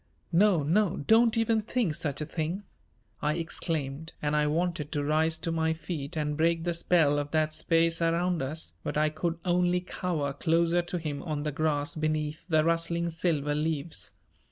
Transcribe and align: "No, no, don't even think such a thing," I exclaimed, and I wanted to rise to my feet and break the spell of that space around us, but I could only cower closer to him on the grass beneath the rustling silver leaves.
"No, 0.31 0.63
no, 0.63 0.97
don't 0.97 1.37
even 1.37 1.61
think 1.61 1.93
such 1.93 2.21
a 2.21 2.25
thing," 2.25 2.63
I 3.21 3.35
exclaimed, 3.35 4.13
and 4.19 4.35
I 4.35 4.47
wanted 4.47 4.91
to 4.93 5.03
rise 5.03 5.37
to 5.37 5.51
my 5.51 5.73
feet 5.73 6.17
and 6.17 6.35
break 6.35 6.63
the 6.63 6.73
spell 6.73 7.19
of 7.19 7.29
that 7.29 7.53
space 7.53 8.01
around 8.01 8.41
us, 8.41 8.73
but 8.83 8.97
I 8.97 9.09
could 9.09 9.37
only 9.45 9.81
cower 9.81 10.33
closer 10.33 10.81
to 10.81 10.97
him 10.97 11.21
on 11.21 11.43
the 11.43 11.51
grass 11.51 11.93
beneath 11.93 12.47
the 12.49 12.63
rustling 12.63 13.11
silver 13.11 13.53
leaves. 13.53 14.13